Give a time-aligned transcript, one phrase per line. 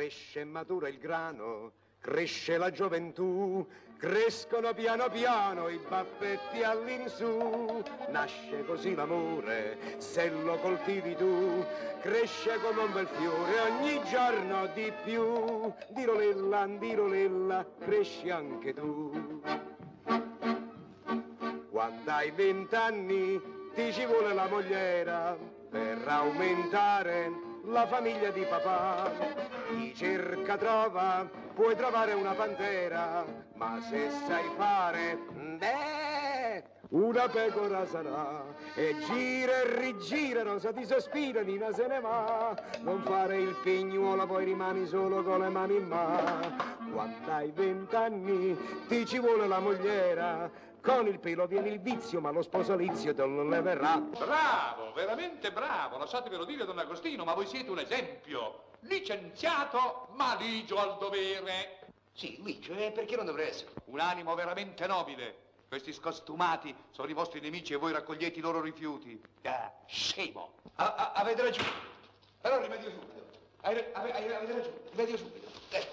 [0.00, 3.66] cresce e matura il grano, cresce la gioventù,
[3.98, 11.62] crescono piano piano i baffetti all'insù, nasce così l'amore, se lo coltivi tu,
[12.00, 19.42] cresce come un bel fiore ogni giorno di più, dirolilla, dirolilla, cresci anche tu.
[21.68, 25.36] Quando hai vent'anni ti ci vuole la mogliera
[25.70, 27.30] per aumentare
[27.64, 29.10] la famiglia di papà.
[29.68, 35.18] Chi cerca trova, puoi trovare una pantera, ma se sai fare,
[35.58, 38.44] beh, una pecora sarà.
[38.74, 42.56] E gira e rigira, rosa ti sospira, Nina se ne va.
[42.80, 46.78] Non fare il pignuolo, poi rimani solo con le mani in mano.
[46.92, 48.56] Quando hai vent'anni
[48.88, 53.22] ti ci vuole la mogliera, con il pelo viene il vizio, ma lo sposalizio te
[53.24, 53.98] lo leverà.
[53.98, 55.98] Bravo, veramente bravo.
[55.98, 58.64] Lasciatevelo dire, don Agostino, ma voi siete un esempio.
[58.80, 61.78] Licenziato, ma ligio al dovere.
[62.12, 63.70] Sì, Ligio, e perché non dovrei essere?
[63.86, 65.48] Un animo veramente nobile.
[65.68, 69.20] Questi scostumati sono i vostri nemici e voi raccogliete i loro rifiuti.
[69.44, 70.54] Ah, scemo.
[70.76, 71.68] A- a- avete ragione.
[72.40, 73.22] Però rimedio subito.
[73.60, 75.48] Avete, avete ragione, rimedio subito.
[75.70, 75.89] Ecco.